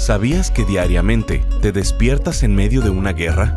[0.00, 3.54] ¿Sabías que diariamente te despiertas en medio de una guerra?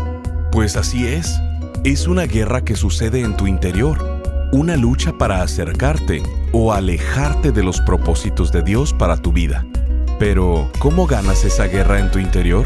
[0.52, 1.40] Pues así es.
[1.86, 4.20] Es una guerra que sucede en tu interior.
[4.52, 6.22] Una lucha para acercarte
[6.52, 9.66] o alejarte de los propósitos de Dios para tu vida.
[10.20, 12.66] Pero, ¿cómo ganas esa guerra en tu interior?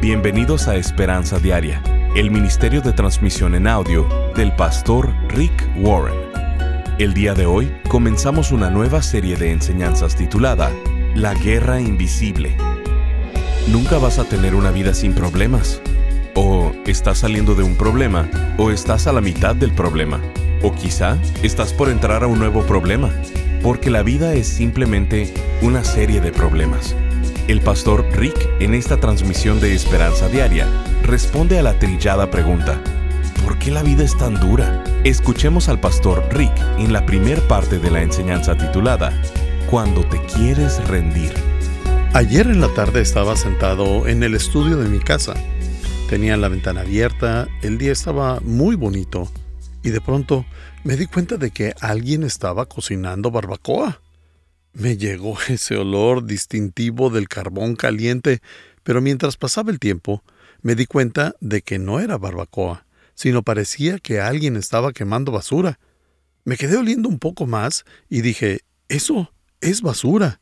[0.00, 1.82] Bienvenidos a Esperanza Diaria,
[2.16, 6.16] el Ministerio de Transmisión en Audio del pastor Rick Warren.
[6.98, 10.72] El día de hoy comenzamos una nueva serie de enseñanzas titulada
[11.14, 12.56] La Guerra Invisible.
[13.66, 15.80] Nunca vas a tener una vida sin problemas.
[16.34, 18.28] O estás saliendo de un problema,
[18.58, 20.20] o estás a la mitad del problema,
[20.62, 23.10] o quizá estás por entrar a un nuevo problema,
[23.62, 25.32] porque la vida es simplemente
[25.62, 26.94] una serie de problemas.
[27.48, 30.66] El pastor Rick, en esta transmisión de Esperanza Diaria,
[31.02, 32.80] responde a la trillada pregunta,
[33.44, 34.84] ¿por qué la vida es tan dura?
[35.04, 39.12] Escuchemos al pastor Rick en la primer parte de la enseñanza titulada,
[39.70, 41.53] Cuando te quieres rendir.
[42.14, 45.34] Ayer en la tarde estaba sentado en el estudio de mi casa.
[46.08, 49.28] Tenía la ventana abierta, el día estaba muy bonito
[49.82, 50.46] y de pronto
[50.84, 54.00] me di cuenta de que alguien estaba cocinando barbacoa.
[54.74, 58.42] Me llegó ese olor distintivo del carbón caliente,
[58.84, 60.22] pero mientras pasaba el tiempo,
[60.62, 65.80] me di cuenta de que no era barbacoa, sino parecía que alguien estaba quemando basura.
[66.44, 70.38] Me quedé oliendo un poco más y dije, eso es basura.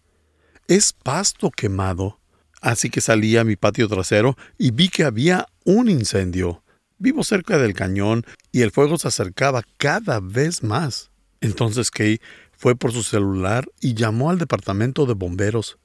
[0.68, 2.18] Es pasto quemado.
[2.60, 6.62] Así que salí a mi patio trasero y vi que había un incendio.
[6.98, 11.10] Vivo cerca del cañón y el fuego se acercaba cada vez más.
[11.40, 12.20] Entonces Kay
[12.56, 15.78] fue por su celular y llamó al departamento de bomberos,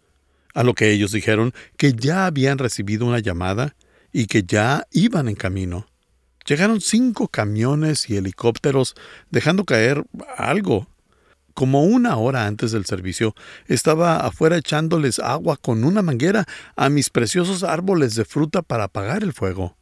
[0.53, 3.75] a lo que ellos dijeron que ya habían recibido una llamada
[4.14, 5.88] y que ya iban en camino.
[6.45, 8.94] Llegaron cinco camiones y helicópteros
[9.31, 10.05] dejando caer
[10.38, 10.88] algo.
[11.58, 13.34] Como una hora antes del servicio,
[13.66, 19.24] estaba afuera echándoles agua con una manguera a mis preciosos árboles de fruta para apagar
[19.24, 19.76] el fuego.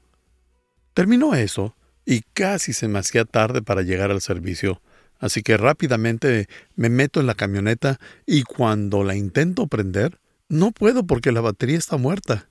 [0.93, 4.81] Terminó eso, y casi se me hacía tarde para llegar al servicio.
[5.19, 6.47] Así que rápidamente
[6.77, 11.77] me meto en la camioneta y cuando la intento prender, no puedo porque la batería
[11.77, 12.47] está muerta.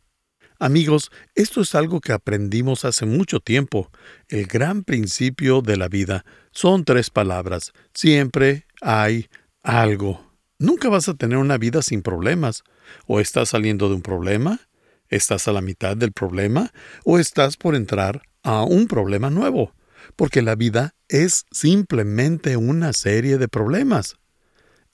[0.59, 3.91] Amigos, esto es algo que aprendimos hace mucho tiempo.
[4.28, 7.72] El gran principio de la vida son tres palabras.
[7.92, 9.28] Siempre hay
[9.62, 10.32] algo.
[10.59, 12.62] Nunca vas a tener una vida sin problemas.
[13.06, 14.60] O estás saliendo de un problema,
[15.09, 16.72] estás a la mitad del problema,
[17.04, 19.72] o estás por entrar a un problema nuevo
[20.16, 24.16] porque la vida es simplemente una serie de problemas.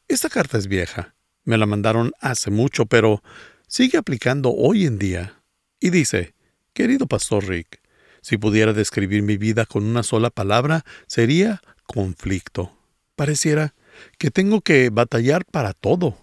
[0.09, 3.22] Esta carta es vieja, me la mandaron hace mucho, pero
[3.69, 5.40] sigue aplicando hoy en día.
[5.81, 6.35] Y dice,
[6.75, 7.81] querido Pastor Rick,
[8.21, 12.77] si pudiera describir mi vida con una sola palabra, sería conflicto.
[13.17, 13.75] Pareciera
[14.19, 16.19] que tengo que batallar para todo.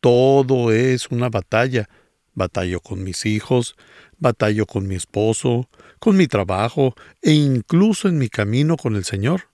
[0.00, 1.88] Todo es una batalla.
[2.34, 3.76] Batallo con mis hijos,
[4.18, 5.68] batallo con mi esposo,
[5.98, 9.48] con mi trabajo e incluso en mi camino con el Señor.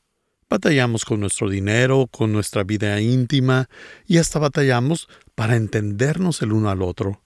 [0.51, 3.69] Batallamos con nuestro dinero, con nuestra vida íntima
[4.07, 7.23] y hasta batallamos para entendernos el uno al otro.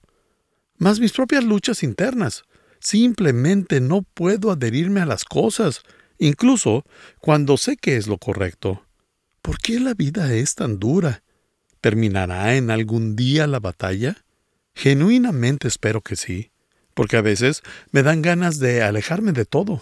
[0.81, 2.43] Más mis propias luchas internas.
[2.79, 5.83] Simplemente no puedo adherirme a las cosas,
[6.17, 6.83] incluso
[7.19, 8.83] cuando sé que es lo correcto.
[9.41, 11.23] ¿Por qué la vida es tan dura?
[11.79, 14.25] ¿Terminará en algún día la batalla?
[14.73, 16.51] Genuinamente espero que sí
[16.93, 19.81] porque a veces me dan ganas de alejarme de todo.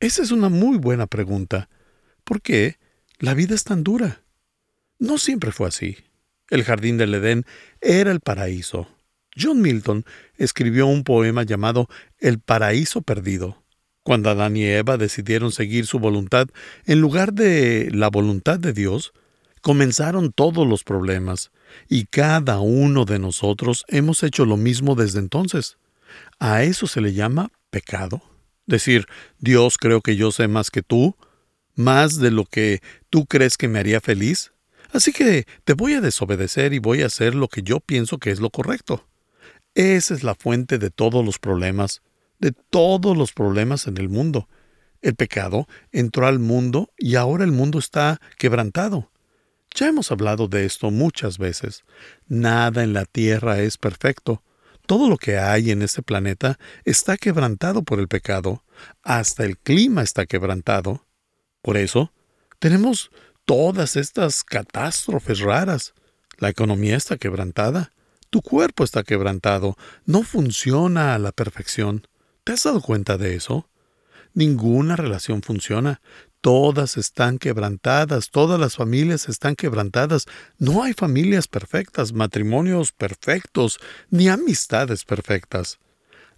[0.00, 1.68] Esa es una muy buena pregunta.
[2.24, 2.78] ¿Por qué
[3.18, 4.22] la vida es tan dura?
[4.98, 5.96] No siempre fue así.
[6.48, 7.44] El jardín del Edén
[7.80, 8.88] era el paraíso.
[9.36, 10.04] John Milton
[10.36, 13.62] escribió un poema llamado El paraíso perdido.
[14.02, 16.48] Cuando Adán y Eva decidieron seguir su voluntad
[16.86, 19.12] en lugar de la voluntad de Dios,
[19.60, 21.50] comenzaron todos los problemas,
[21.88, 25.76] y cada uno de nosotros hemos hecho lo mismo desde entonces.
[26.38, 28.22] A eso se le llama pecado.
[28.66, 29.06] Decir,
[29.38, 31.16] Dios creo que yo sé más que tú,
[31.74, 32.80] más de lo que
[33.10, 34.52] tú crees que me haría feliz.
[34.92, 38.30] Así que te voy a desobedecer y voy a hacer lo que yo pienso que
[38.30, 39.06] es lo correcto.
[39.74, 42.02] Esa es la fuente de todos los problemas,
[42.38, 44.48] de todos los problemas en el mundo.
[45.00, 49.10] El pecado entró al mundo y ahora el mundo está quebrantado.
[49.74, 51.84] Ya hemos hablado de esto muchas veces.
[52.26, 54.42] Nada en la tierra es perfecto.
[54.86, 58.64] Todo lo que hay en este planeta está quebrantado por el pecado.
[59.02, 61.06] Hasta el clima está quebrantado.
[61.62, 62.12] Por eso,
[62.58, 63.10] tenemos
[63.44, 65.94] todas estas catástrofes raras.
[66.38, 67.92] La economía está quebrantada.
[68.30, 69.76] Tu cuerpo está quebrantado.
[70.06, 72.06] No funciona a la perfección.
[72.44, 73.68] ¿Te has dado cuenta de eso?
[74.34, 76.00] Ninguna relación funciona.
[76.40, 80.26] Todas están quebrantadas, todas las familias están quebrantadas.
[80.58, 83.80] No hay familias perfectas, matrimonios perfectos,
[84.10, 85.80] ni amistades perfectas.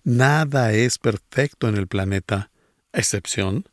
[0.03, 2.51] Nada es perfecto en el planeta,
[2.93, 3.69] excepción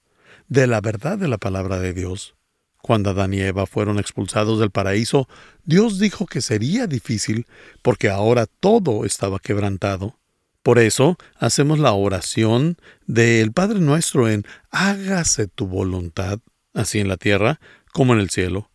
[0.50, 2.36] de la verdad de la palabra de Dios.
[2.82, 5.28] Cuando Adán y Eva fueron expulsados del paraíso,
[5.66, 7.46] Dios dijo que sería difícil
[7.82, 10.18] porque ahora todo estaba quebrantado.
[10.64, 16.40] Por eso hacemos la oración del Padre nuestro en hágase tu voluntad,
[16.74, 17.60] así en la tierra
[17.94, 18.70] como en el cielo.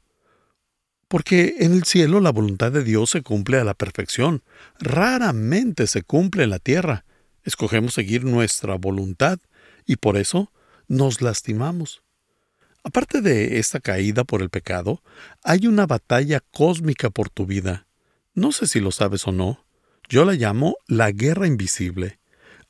[1.08, 4.42] Porque en el cielo la voluntad de Dios se cumple a la perfección,
[4.78, 7.04] raramente se cumple en la tierra.
[7.42, 9.38] Escogemos seguir nuestra voluntad
[9.86, 10.52] y por eso
[10.88, 12.03] nos lastimamos.
[12.86, 15.02] Aparte de esta caída por el pecado,
[15.42, 17.86] hay una batalla cósmica por tu vida.
[18.34, 19.64] No sé si lo sabes o no,
[20.08, 22.18] yo la llamo la guerra invisible.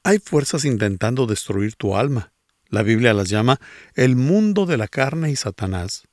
[0.04, 2.32] Hay fuerzas intentando destruir tu alma.
[2.68, 3.60] La Biblia las llama
[3.94, 6.04] el mundo de la carne y Satanás.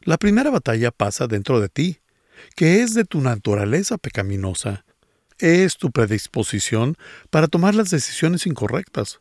[0.00, 1.98] La primera batalla pasa dentro de ti,
[2.56, 4.86] que es de tu naturaleza pecaminosa.
[5.38, 6.96] Es tu predisposición
[7.28, 9.20] para tomar las decisiones incorrectas.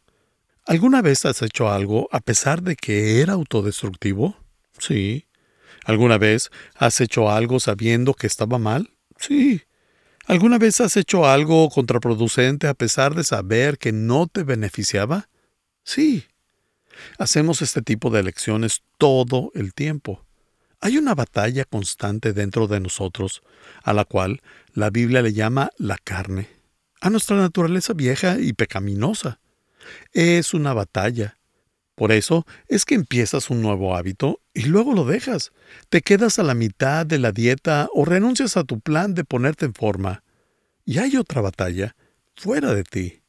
[0.66, 4.38] ¿Alguna vez has hecho algo a pesar de que era autodestructivo?
[4.78, 5.28] Sí.
[5.86, 8.92] ¿Alguna vez has hecho algo sabiendo que estaba mal?
[9.18, 9.64] Sí.
[10.28, 15.30] ¿Alguna vez has hecho algo contraproducente a pesar de saber que no te beneficiaba?
[15.84, 16.26] Sí.
[17.18, 20.24] Hacemos este tipo de elecciones todo el tiempo.
[20.80, 23.42] Hay una batalla constante dentro de nosotros,
[23.84, 24.42] a la cual
[24.74, 26.50] la Biblia le llama la carne,
[27.02, 29.40] a nuestra naturaleza vieja y pecaminosa.
[30.12, 31.38] Es una batalla.
[31.96, 35.52] Por eso es que empiezas un nuevo hábito y luego lo dejas.
[35.90, 39.66] Te quedas a la mitad de la dieta o renuncias a tu plan de ponerte
[39.66, 40.24] en forma.
[40.86, 41.96] Y hay otra batalla
[42.36, 43.22] fuera de ti,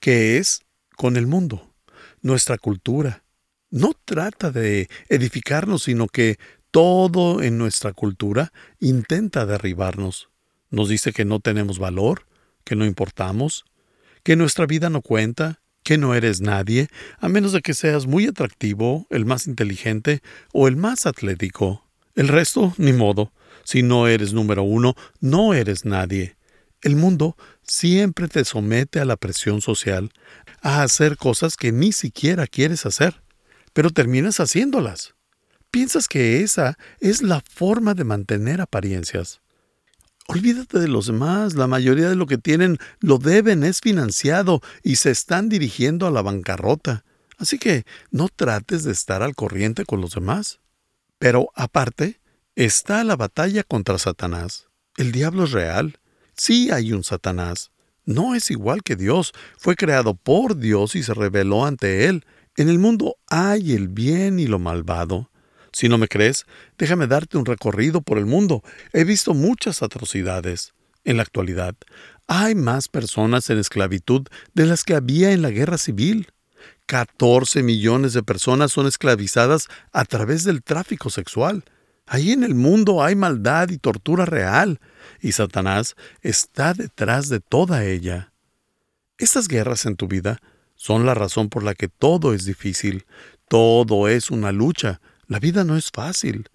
[0.00, 0.62] que es
[0.96, 1.74] con el mundo,
[2.22, 3.22] nuestra cultura.
[3.70, 6.38] No trata de edificarnos, sino que
[6.70, 10.30] todo en nuestra cultura intenta derribarnos.
[10.70, 12.26] Nos dice que no tenemos valor,
[12.64, 13.64] que no importamos,
[14.22, 16.88] que nuestra vida no cuenta, que no eres nadie,
[17.20, 20.20] a menos de que seas muy atractivo, el más inteligente
[20.52, 21.84] o el más atlético.
[22.16, 23.30] El resto, ni modo.
[23.62, 26.34] Si no eres número uno, no eres nadie.
[26.82, 30.10] El mundo siempre te somete a la presión social,
[30.60, 33.22] a hacer cosas que ni siquiera quieres hacer,
[33.72, 35.14] pero terminas haciéndolas.
[35.70, 39.40] Piensas que esa es la forma de mantener apariencias.
[40.28, 44.96] Olvídate de los demás, la mayoría de lo que tienen lo deben, es financiado y
[44.96, 47.04] se están dirigiendo a la bancarrota.
[47.38, 50.58] Así que no trates de estar al corriente con los demás.
[51.18, 52.20] Pero aparte,
[52.56, 54.66] está la batalla contra Satanás.
[54.96, 56.00] El diablo es real.
[56.36, 57.70] Sí hay un Satanás.
[58.04, 59.32] No es igual que Dios.
[59.58, 62.24] Fue creado por Dios y se reveló ante él.
[62.56, 65.30] En el mundo hay el bien y lo malvado.
[65.76, 66.46] Si no me crees,
[66.78, 68.62] déjame darte un recorrido por el mundo.
[68.94, 70.72] He visto muchas atrocidades.
[71.04, 71.74] En la actualidad,
[72.26, 76.28] hay más personas en esclavitud de las que había en la guerra civil.
[76.86, 81.62] 14 millones de personas son esclavizadas a través del tráfico sexual.
[82.06, 84.80] Ahí en el mundo hay maldad y tortura real,
[85.20, 88.32] y Satanás está detrás de toda ella.
[89.18, 90.40] Estas guerras en tu vida
[90.74, 93.04] son la razón por la que todo es difícil,
[93.46, 96.48] todo es una lucha, la vida no es fácil.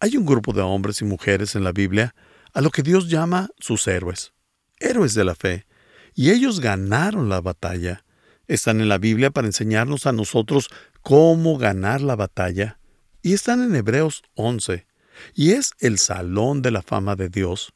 [0.00, 2.14] Hay un grupo de hombres y mujeres en la Biblia
[2.52, 4.32] a lo que Dios llama sus héroes,
[4.78, 5.66] héroes de la fe,
[6.14, 8.04] y ellos ganaron la batalla.
[8.46, 10.68] Están en la Biblia para enseñarnos a nosotros
[11.02, 12.78] cómo ganar la batalla,
[13.22, 14.86] y están en Hebreos 11,
[15.34, 17.72] y es el salón de la fama de Dios.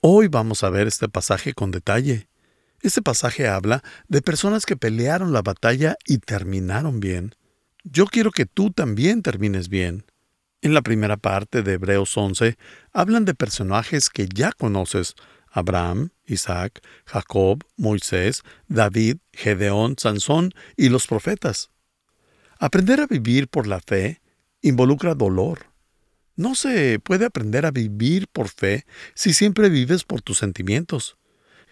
[0.00, 2.28] Hoy vamos a ver este pasaje con detalle.
[2.80, 7.34] Este pasaje habla de personas que pelearon la batalla y terminaron bien.
[7.90, 10.04] Yo quiero que tú también termines bien.
[10.60, 12.58] En la primera parte de Hebreos 11
[12.92, 15.14] hablan de personajes que ya conoces,
[15.50, 21.70] Abraham, Isaac, Jacob, Moisés, David, Gedeón, Sansón y los profetas.
[22.58, 24.20] Aprender a vivir por la fe
[24.60, 25.72] involucra dolor.
[26.36, 31.16] No se puede aprender a vivir por fe si siempre vives por tus sentimientos.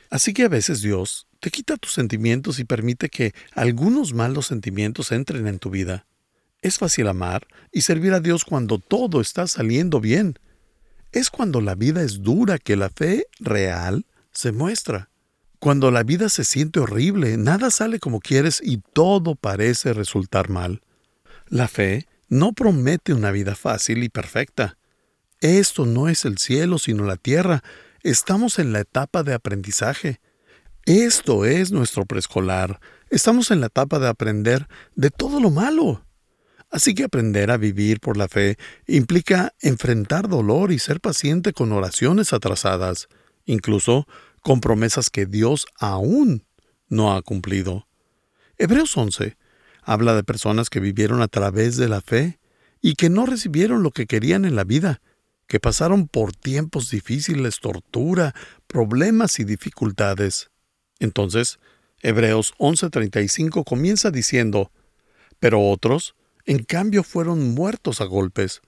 [0.09, 5.13] Así que a veces Dios te quita tus sentimientos y permite que algunos malos sentimientos
[5.13, 6.07] entren en tu vida.
[6.63, 10.39] Es fácil amar y servir a Dios cuando todo está saliendo bien.
[11.13, 15.11] Es cuando la vida es dura que la fe real se muestra.
[15.59, 20.83] Cuando la vida se siente horrible, nada sale como quieres y todo parece resultar mal.
[21.49, 24.77] La fe no promete una vida fácil y perfecta.
[25.41, 27.63] Esto no es el cielo sino la tierra.
[28.03, 30.21] Estamos en la etapa de aprendizaje.
[30.87, 32.79] Esto es nuestro preescolar.
[33.11, 36.07] Estamos en la etapa de aprender de todo lo malo.
[36.71, 41.73] Así que aprender a vivir por la fe implica enfrentar dolor y ser paciente con
[41.73, 43.09] oraciones atrasadas,
[43.47, 44.07] incluso
[44.43, 46.45] con promesas que Dios aún
[46.89, 47.89] no ha cumplido.
[48.57, 49.37] Hebreos 11
[49.83, 52.39] habla de personas que vivieron a través de la fe
[52.81, 55.03] y que no recibieron lo que querían en la vida,
[55.49, 58.37] que pasaron por tiempos difíciles, tortura,
[58.69, 60.53] problemas y dificultades.
[60.99, 61.59] Entonces,
[62.01, 64.71] Hebreos 11:35 comienza diciendo,
[65.39, 68.63] pero otros, en cambio, fueron muertos a golpes,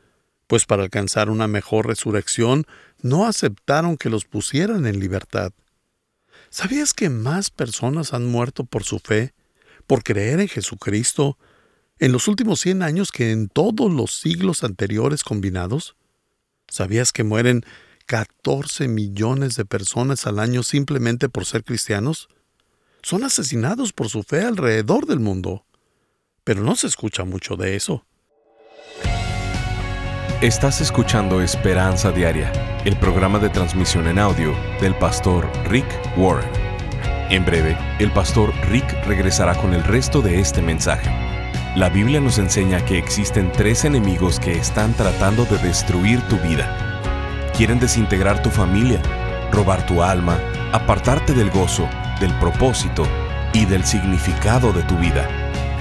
[0.47, 2.66] pues para alcanzar una mejor resurrección
[3.00, 5.52] no aceptaron que los pusieran en libertad.
[6.50, 9.35] ¿Sabías que más personas han muerto por su fe,
[9.87, 11.38] por creer en Jesucristo,
[11.99, 15.97] en los últimos 100 años que en todos los siglos anteriores combinados?
[16.66, 17.64] ¿Sabías que mueren
[18.08, 22.30] 14 millones de personas al año simplemente por ser cristianos?
[23.02, 25.66] Son asesinados por su fe alrededor del mundo.
[26.42, 28.06] Pero no se escucha mucho de eso.
[30.40, 32.50] Estás escuchando Esperanza Diaria,
[32.86, 35.86] el programa de transmisión en audio del pastor Rick
[36.16, 36.48] Warren.
[37.28, 41.10] En breve, el pastor Rick regresará con el resto de este mensaje.
[41.76, 46.88] La Biblia nos enseña que existen tres enemigos que están tratando de destruir tu vida.
[47.58, 49.02] Quieren desintegrar tu familia,
[49.52, 50.38] robar tu alma,
[50.72, 51.86] apartarte del gozo,
[52.20, 53.06] del propósito
[53.52, 55.28] y del significado de tu vida.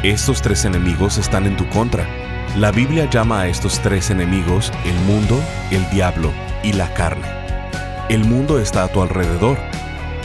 [0.03, 2.05] Estos tres enemigos están en tu contra
[2.55, 6.31] la Biblia llama a estos tres enemigos el mundo, el diablo
[6.63, 7.27] y la carne.
[8.10, 9.60] El mundo está a tu alrededor.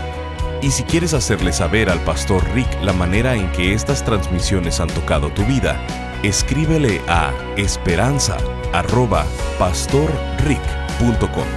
[0.61, 4.87] Y si quieres hacerle saber al pastor Rick la manera en que estas transmisiones han
[4.87, 5.77] tocado tu vida,
[6.23, 8.37] escríbele a esperanza
[8.71, 9.25] arroba
[9.59, 11.47] pastorrick.com.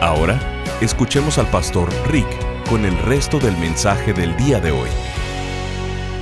[0.00, 0.40] Ahora,
[0.80, 2.26] escuchemos al pastor Rick
[2.68, 4.88] con el resto del mensaje del día de hoy.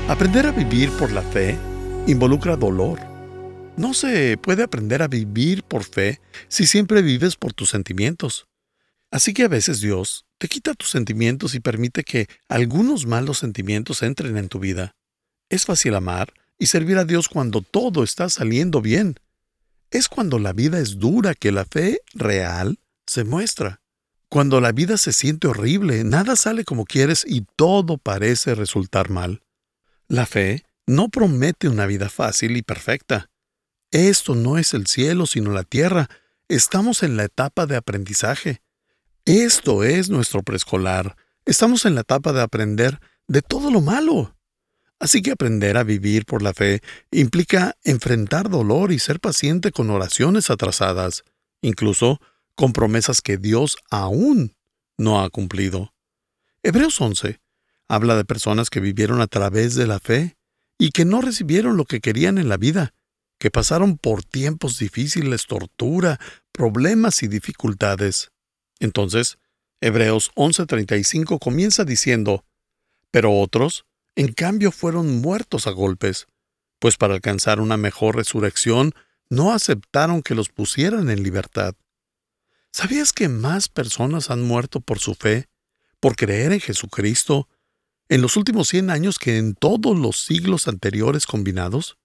[0.08, 1.58] Aprender a vivir por la fe
[2.06, 3.07] involucra dolor.
[3.78, 8.48] No se puede aprender a vivir por fe si siempre vives por tus sentimientos.
[9.12, 14.02] Así que a veces Dios te quita tus sentimientos y permite que algunos malos sentimientos
[14.02, 14.96] entren en tu vida.
[15.48, 19.14] Es fácil amar y servir a Dios cuando todo está saliendo bien.
[19.92, 23.80] Es cuando la vida es dura que la fe real se muestra.
[24.28, 29.44] Cuando la vida se siente horrible, nada sale como quieres y todo parece resultar mal.
[30.08, 33.27] La fe no promete una vida fácil y perfecta.
[33.90, 36.08] Esto no es el cielo sino la tierra.
[36.48, 38.60] Estamos en la etapa de aprendizaje.
[39.24, 41.16] Esto es nuestro preescolar.
[41.46, 44.34] Estamos en la etapa de aprender de todo lo malo.
[44.98, 49.90] Así que aprender a vivir por la fe implica enfrentar dolor y ser paciente con
[49.90, 51.24] oraciones atrasadas,
[51.62, 52.20] incluso
[52.56, 54.56] con promesas que Dios aún
[54.96, 55.94] no ha cumplido.
[56.62, 57.40] Hebreos 11
[57.86, 60.36] habla de personas que vivieron a través de la fe
[60.76, 62.92] y que no recibieron lo que querían en la vida,
[63.38, 66.18] que pasaron por tiempos difíciles, tortura,
[66.52, 68.32] problemas y dificultades.
[68.80, 69.38] Entonces,
[69.80, 72.44] Hebreos 11:35 comienza diciendo,
[73.10, 76.26] pero otros, en cambio fueron muertos a golpes,
[76.78, 78.92] pues para alcanzar una mejor resurrección
[79.30, 81.74] no aceptaron que los pusieran en libertad.
[82.72, 85.48] ¿Sabías que más personas han muerto por su fe,
[86.00, 87.48] por creer en Jesucristo,
[88.08, 91.98] en los últimos 100 años que en todos los siglos anteriores combinados?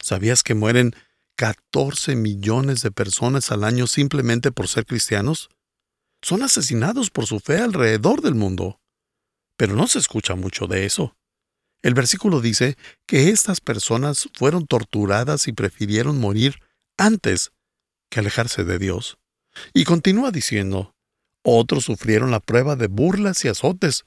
[0.00, 0.94] ¿Sabías que mueren
[1.36, 5.50] 14 millones de personas al año simplemente por ser cristianos?
[6.22, 8.80] Son asesinados por su fe alrededor del mundo.
[9.56, 11.16] Pero no se escucha mucho de eso.
[11.82, 12.76] El versículo dice
[13.06, 16.60] que estas personas fueron torturadas y prefirieron morir
[16.98, 17.52] antes
[18.10, 19.18] que alejarse de Dios.
[19.72, 20.94] Y continúa diciendo,
[21.42, 24.04] otros sufrieron la prueba de burlas y azotes,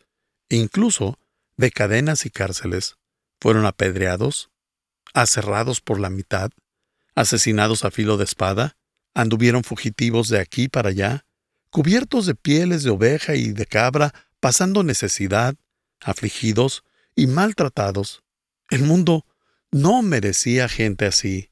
[0.49, 1.17] incluso
[1.57, 2.97] de cadenas y cárceles.
[3.39, 4.51] Fueron apedreados,
[5.13, 6.51] aserrados por la mitad,
[7.15, 8.75] asesinados a filo de espada,
[9.13, 11.25] anduvieron fugitivos de aquí para allá,
[11.69, 15.55] cubiertos de pieles de oveja y de cabra, pasando necesidad,
[16.01, 16.83] afligidos
[17.15, 18.23] y maltratados.
[18.69, 19.25] El mundo
[19.71, 21.49] no merecía gente así.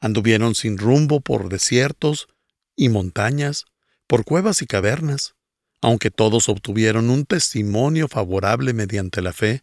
[0.00, 2.28] Anduvieron sin rumbo por desiertos
[2.76, 3.64] y montañas,
[4.06, 5.34] por cuevas y cavernas.
[5.80, 9.62] Aunque todos obtuvieron un testimonio favorable mediante la fe,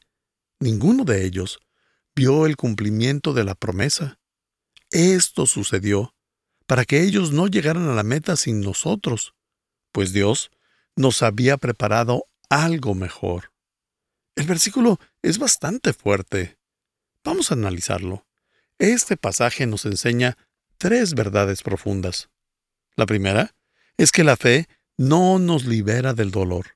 [0.59, 1.59] ninguno de ellos
[2.19, 4.19] vio el cumplimiento de la promesa.
[4.91, 6.13] Esto sucedió
[6.67, 9.35] para que ellos no llegaran a la meta sin nosotros,
[9.93, 10.51] pues Dios
[10.97, 13.53] nos había preparado algo mejor.
[14.35, 16.57] El versículo es bastante fuerte.
[17.23, 18.27] Vamos a analizarlo.
[18.79, 20.37] Este pasaje nos enseña
[20.77, 22.27] tres verdades profundas.
[22.97, 23.55] La primera
[23.95, 26.75] es que la fe no nos libera del dolor.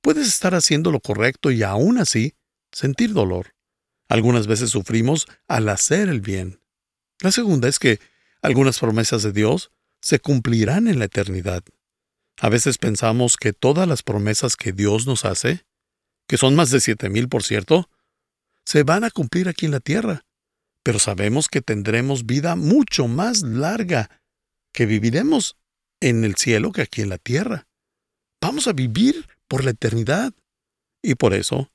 [0.00, 2.32] Puedes estar haciendo lo correcto y aún así
[2.72, 3.52] sentir dolor.
[4.10, 6.60] Algunas veces sufrimos al hacer el bien.
[7.20, 7.98] La segunda es que
[8.42, 9.70] algunas promesas de Dios
[10.02, 11.64] se cumplirán en la eternidad.
[12.38, 15.64] A veces pensamos que todas las promesas que Dios nos hace,
[16.28, 17.88] que son más de siete mil por cierto,
[18.66, 20.26] se van a cumplir aquí en la tierra
[20.82, 24.22] pero sabemos que tendremos vida mucho más larga,
[24.72, 25.56] que viviremos
[26.00, 27.66] en el cielo que aquí en la tierra.
[28.40, 30.32] Vamos a vivir por la eternidad.
[31.02, 31.70] Y por eso,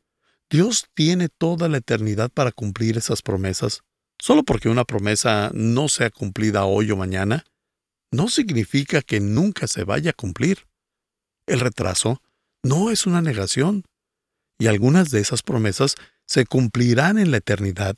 [0.49, 3.81] Dios tiene toda la eternidad para cumplir esas promesas.
[4.19, 7.43] Solo porque una promesa no sea cumplida hoy o mañana,
[8.11, 10.67] no significa que nunca se vaya a cumplir.
[11.47, 12.21] El retraso
[12.63, 13.83] no es una negación,
[14.57, 17.97] y algunas de esas promesas se cumplirán en la eternidad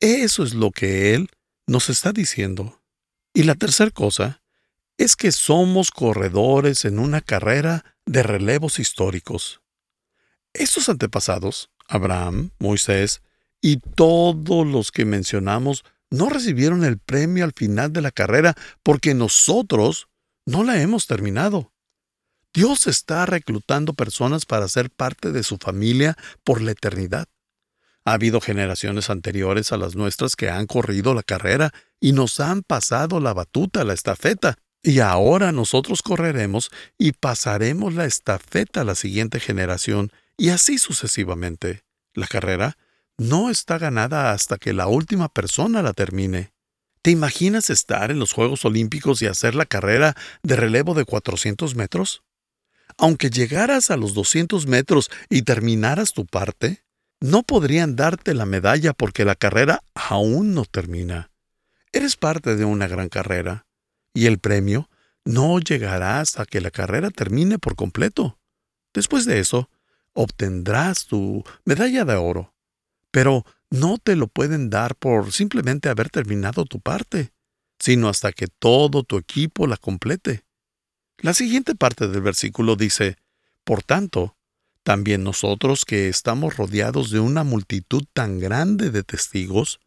[0.00, 1.28] eso es lo que Él
[1.66, 2.80] nos está diciendo.
[3.34, 4.42] Y la tercera cosa
[4.96, 9.60] es que somos corredores en una carrera de relevos históricos.
[10.58, 13.22] Estos antepasados, Abraham, Moisés
[13.62, 19.14] y todos los que mencionamos, no recibieron el premio al final de la carrera porque
[19.14, 20.08] nosotros
[20.46, 21.72] no la hemos terminado.
[22.52, 27.28] Dios está reclutando personas para ser parte de su familia por la eternidad.
[28.04, 32.62] Ha habido generaciones anteriores a las nuestras que han corrido la carrera y nos han
[32.64, 34.56] pasado la batuta, la estafeta.
[34.82, 41.82] Y ahora nosotros correremos y pasaremos la estafeta a la siguiente generación y así sucesivamente.
[42.14, 42.78] La carrera
[43.18, 46.52] no está ganada hasta que la última persona la termine.
[47.02, 51.74] ¿Te imaginas estar en los Juegos Olímpicos y hacer la carrera de relevo de 400
[51.74, 52.22] metros?
[52.96, 56.84] Aunque llegaras a los 200 metros y terminaras tu parte,
[57.20, 61.30] no podrían darte la medalla porque la carrera aún no termina.
[61.92, 63.66] Eres parte de una gran carrera,
[64.14, 64.88] y el premio
[65.24, 68.38] no llegará hasta que la carrera termine por completo.
[68.94, 69.68] Después de eso,
[70.18, 72.52] obtendrás tu medalla de oro,
[73.12, 77.32] pero no te lo pueden dar por simplemente haber terminado tu parte,
[77.78, 80.44] sino hasta que todo tu equipo la complete.
[81.18, 83.16] La siguiente parte del versículo dice,
[83.62, 84.36] Por tanto,
[84.82, 89.78] también nosotros que estamos rodeados de una multitud tan grande de testigos,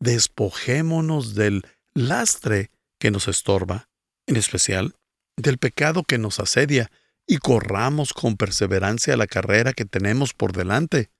[0.00, 3.90] despojémonos del lastre que nos estorba,
[4.26, 4.94] en especial
[5.36, 6.90] del pecado que nos asedia,
[7.28, 11.10] y corramos con perseverancia la carrera que tenemos por delante.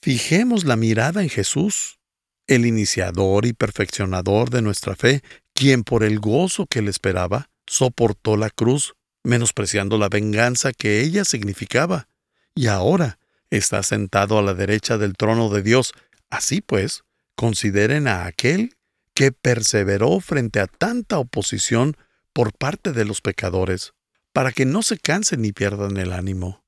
[0.00, 2.00] Fijemos la mirada en Jesús,
[2.48, 8.36] el iniciador y perfeccionador de nuestra fe, quien por el gozo que le esperaba, soportó
[8.36, 12.08] la cruz, menospreciando la venganza que ella significaba
[12.54, 13.18] y ahora
[13.50, 15.92] está sentado a la derecha del trono de Dios.
[16.30, 17.04] Así pues,
[17.36, 18.74] consideren a aquel
[19.14, 21.96] que perseveró frente a tanta oposición
[22.32, 23.92] por parte de los pecadores,
[24.32, 26.64] para que no se cansen ni pierdan el ánimo.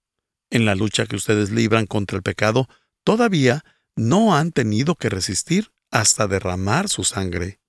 [0.50, 2.68] En la lucha que ustedes libran contra el pecado,
[3.02, 3.64] todavía
[3.96, 7.60] no han tenido que resistir hasta derramar su sangre.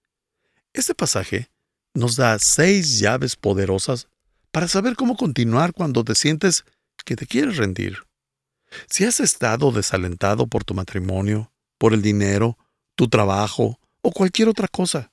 [0.74, 1.50] Este pasaje
[1.94, 4.08] nos da seis llaves poderosas
[4.52, 6.66] para saber cómo continuar cuando te sientes
[7.06, 8.00] que te quieres rendir.
[8.90, 12.58] Si has estado desalentado por tu matrimonio, por el dinero,
[12.96, 15.12] tu trabajo o cualquier otra cosa,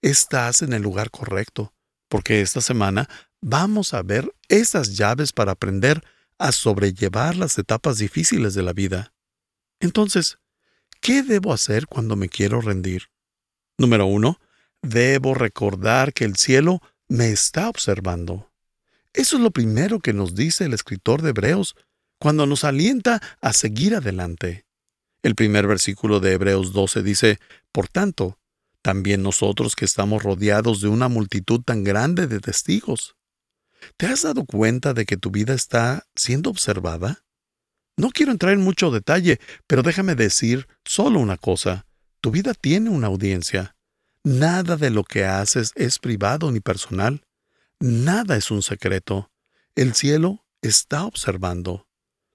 [0.00, 1.72] estás en el lugar correcto,
[2.08, 3.08] porque esta semana
[3.46, 6.02] vamos a ver esas llaves para aprender
[6.38, 9.12] a sobrellevar las etapas difíciles de la vida.
[9.80, 10.38] Entonces,
[11.00, 13.10] ¿qué debo hacer cuando me quiero rendir?
[13.76, 14.40] Número uno,
[14.80, 18.50] debo recordar que el cielo me está observando.
[19.12, 21.76] Eso es lo primero que nos dice el escritor de Hebreos
[22.18, 24.64] cuando nos alienta a seguir adelante.
[25.22, 27.38] El primer versículo de Hebreos 12 dice,
[27.72, 28.38] Por tanto,
[28.80, 33.16] también nosotros que estamos rodeados de una multitud tan grande de testigos.
[33.96, 37.24] ¿Te has dado cuenta de que tu vida está siendo observada?
[37.96, 41.86] No quiero entrar en mucho detalle, pero déjame decir solo una cosa.
[42.20, 43.76] Tu vida tiene una audiencia.
[44.24, 47.22] Nada de lo que haces es privado ni personal.
[47.78, 49.30] Nada es un secreto.
[49.76, 51.86] El cielo está observando.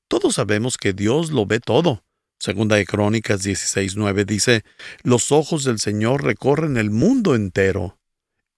[0.07, 2.03] Todos sabemos que Dios lo ve todo.
[2.39, 4.63] Segunda de Crónicas 16:9 dice,
[5.03, 7.99] Los ojos del Señor recorren el mundo entero.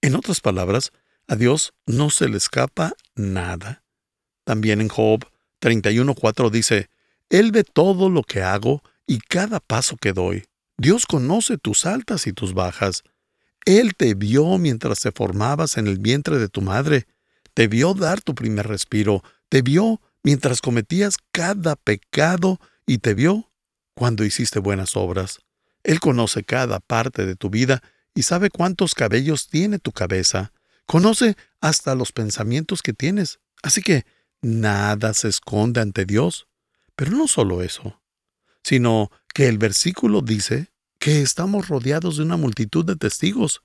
[0.02, 0.92] En otras palabras,
[1.32, 3.82] a Dios no se le escapa nada.
[4.44, 5.24] También en Job
[5.62, 6.90] 31:4 dice,
[7.30, 10.44] Él ve todo lo que hago y cada paso que doy.
[10.76, 13.02] Dios conoce tus altas y tus bajas.
[13.64, 17.06] Él te vio mientras te formabas en el vientre de tu madre,
[17.54, 23.50] te vio dar tu primer respiro, te vio mientras cometías cada pecado y te vio
[23.94, 25.38] cuando hiciste buenas obras.
[25.82, 27.82] Él conoce cada parte de tu vida
[28.14, 30.52] y sabe cuántos cabellos tiene tu cabeza.
[30.86, 33.40] Conoce hasta los pensamientos que tienes.
[33.62, 34.04] Así que
[34.40, 36.48] nada se esconde ante Dios.
[36.96, 38.00] Pero no solo eso,
[38.62, 43.62] sino que el versículo dice que estamos rodeados de una multitud de testigos,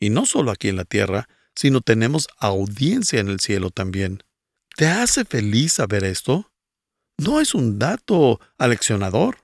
[0.00, 4.22] y no solo aquí en la tierra, sino tenemos audiencia en el cielo también.
[4.76, 6.50] ¿Te hace feliz saber esto?
[7.16, 9.38] No es un dato aleccionador.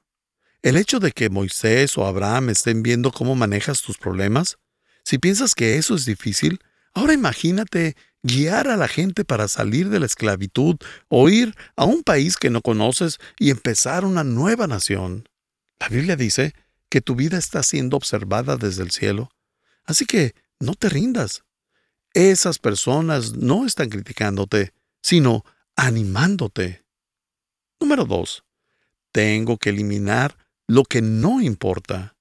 [0.61, 4.59] El hecho de que Moisés o Abraham estén viendo cómo manejas tus problemas,
[5.05, 6.61] si piensas que eso es difícil,
[6.95, 10.77] ahora imagínate guiar a la gente para salir de la esclavitud
[11.09, 15.29] o ir a un país que no conoces y empezar una nueva nación.
[15.79, 16.55] La Biblia dice
[16.91, 19.31] que tu vida está siendo observada desde el cielo.
[19.85, 21.45] Así que no te rindas.
[22.13, 25.45] Esas personas no están criticándote, sino
[25.77, 26.85] animándote.
[27.81, 28.45] Número 2.
[29.13, 32.17] Tengo que eliminar lo que no importa.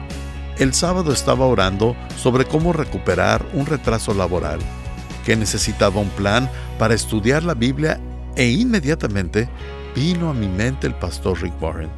[0.58, 4.60] El sábado estaba orando sobre cómo recuperar un retraso laboral,
[5.26, 8.00] que necesitaba un plan para estudiar la Biblia
[8.36, 9.50] e inmediatamente
[9.96, 11.90] vino a mi mente el pastor Rick Warren.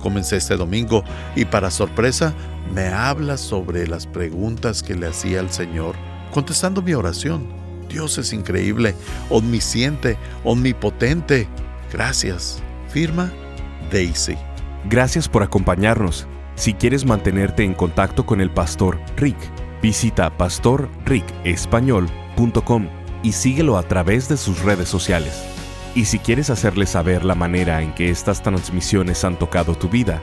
[0.00, 1.04] Comencé este domingo
[1.36, 2.34] y para sorpresa
[2.70, 5.94] me habla sobre las preguntas que le hacía al Señor,
[6.32, 7.46] contestando mi oración.
[7.88, 8.94] Dios es increíble,
[9.28, 11.48] omnisciente, omnipotente.
[11.92, 12.62] Gracias.
[12.88, 13.32] Firma
[13.90, 14.36] Daisy.
[14.88, 16.28] Gracias por acompañarnos.
[16.54, 19.36] Si quieres mantenerte en contacto con el pastor Rick,
[19.82, 22.88] visita pastorricespañol.com
[23.22, 25.42] y síguelo a través de sus redes sociales.
[25.94, 30.22] Y si quieres hacerle saber la manera en que estas transmisiones han tocado tu vida,